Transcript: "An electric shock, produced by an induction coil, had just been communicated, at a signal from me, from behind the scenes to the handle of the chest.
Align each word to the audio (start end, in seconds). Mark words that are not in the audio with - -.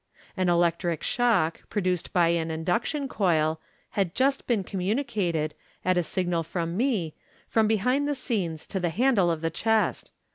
"An 0.35 0.49
electric 0.49 1.03
shock, 1.03 1.61
produced 1.69 2.11
by 2.11 2.29
an 2.29 2.49
induction 2.49 3.07
coil, 3.07 3.59
had 3.91 4.15
just 4.15 4.47
been 4.47 4.63
communicated, 4.63 5.53
at 5.85 5.95
a 5.95 6.01
signal 6.01 6.41
from 6.41 6.75
me, 6.75 7.13
from 7.45 7.67
behind 7.67 8.07
the 8.07 8.15
scenes 8.15 8.65
to 8.65 8.79
the 8.79 8.89
handle 8.89 9.29
of 9.29 9.41
the 9.41 9.51
chest. 9.51 10.11